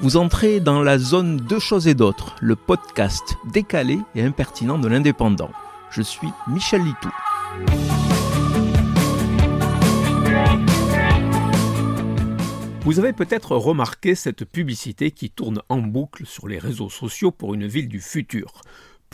[0.00, 4.88] Vous entrez dans la zone Deux choses et d'autres, le podcast décalé et impertinent de
[4.88, 5.50] l'indépendant.
[5.90, 7.10] Je suis Michel Litou.
[12.82, 17.54] Vous avez peut-être remarqué cette publicité qui tourne en boucle sur les réseaux sociaux pour
[17.54, 18.52] une ville du futur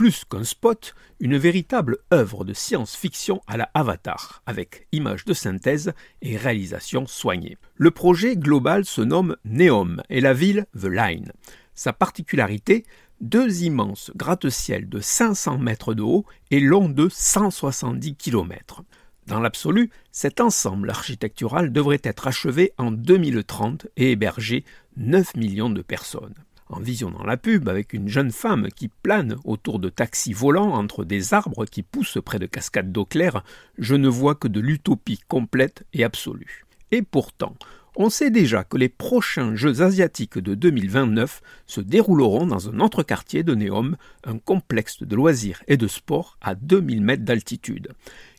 [0.00, 5.92] plus qu'un spot, une véritable œuvre de science-fiction à la Avatar, avec images de synthèse
[6.22, 7.58] et réalisation soignée.
[7.74, 11.32] Le projet global se nomme Neom et la ville The Line.
[11.74, 12.86] Sa particularité,
[13.20, 18.82] deux immenses gratte-ciel de 500 mètres de haut et long de 170 km.
[19.26, 24.64] Dans l'absolu, cet ensemble architectural devrait être achevé en 2030 et héberger
[24.96, 26.32] 9 millions de personnes
[26.70, 31.04] en visionnant la pub avec une jeune femme qui plane autour de taxis volants entre
[31.04, 33.42] des arbres qui poussent près de cascades d'eau claire,
[33.78, 36.64] je ne vois que de l'utopie complète et absolue.
[36.92, 37.54] Et pourtant,
[37.96, 43.02] on sait déjà que les prochains Jeux asiatiques de 2029 se dérouleront dans un autre
[43.02, 47.88] quartier de Neom, un complexe de loisirs et de sport à 2000 mètres d'altitude.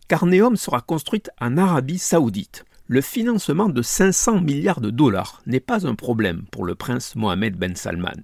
[0.07, 5.61] Car Neom sera construite en Arabie saoudite le financement de 500 milliards de dollars n'est
[5.61, 8.19] pas un problème pour le prince Mohamed Ben Salman.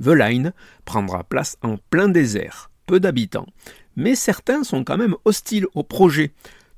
[0.00, 0.52] The Line
[0.84, 3.48] prendra place en plein désert, peu d'habitants,
[3.96, 6.30] mais certains sont quand même hostiles au projet.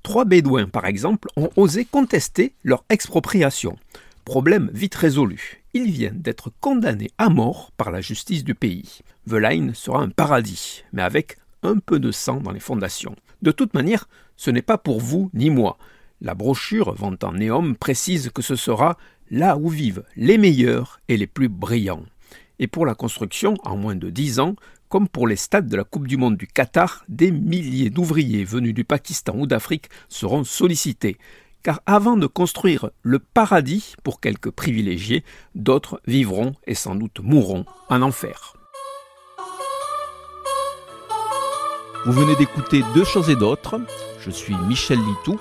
[0.02, 3.76] Trois Bédouins, par exemple, ont osé contester leur expropriation.
[4.24, 5.62] Problème vite résolu.
[5.74, 9.00] Ils viennent d'être condamnés à mort par la justice du pays.
[9.28, 13.14] The Line sera un paradis, mais avec un peu de sang dans les fondations.
[13.42, 15.76] De toute manière, ce n'est pas pour vous ni moi.
[16.20, 18.96] La brochure vantant Néom précise que ce sera
[19.30, 22.04] là où vivent les meilleurs et les plus brillants.
[22.58, 24.56] Et pour la construction, en moins de dix ans,
[24.88, 28.72] comme pour les stades de la Coupe du Monde du Qatar, des milliers d'ouvriers venus
[28.72, 31.18] du Pakistan ou d'Afrique seront sollicités.
[31.62, 37.66] Car avant de construire le paradis pour quelques privilégiés, d'autres vivront et sans doute mourront
[37.88, 38.54] en enfer.
[42.06, 43.80] Vous venez d'écouter Deux choses et d'autres.
[44.20, 45.40] Je suis Michel Litou.